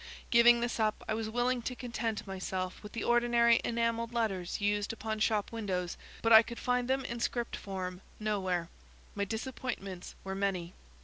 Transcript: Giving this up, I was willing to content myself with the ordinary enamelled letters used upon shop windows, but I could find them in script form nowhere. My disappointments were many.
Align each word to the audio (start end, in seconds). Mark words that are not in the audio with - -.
Giving 0.31 0.61
this 0.61 0.79
up, 0.79 1.03
I 1.07 1.13
was 1.13 1.29
willing 1.29 1.61
to 1.61 1.75
content 1.75 2.25
myself 2.25 2.81
with 2.81 2.93
the 2.93 3.03
ordinary 3.03 3.61
enamelled 3.63 4.13
letters 4.15 4.59
used 4.59 4.91
upon 4.91 5.19
shop 5.19 5.51
windows, 5.51 5.95
but 6.23 6.33
I 6.33 6.41
could 6.41 6.57
find 6.57 6.87
them 6.87 7.05
in 7.05 7.19
script 7.19 7.55
form 7.55 8.01
nowhere. 8.19 8.67
My 9.13 9.25
disappointments 9.25 10.15
were 10.23 10.33
many. 10.33 10.73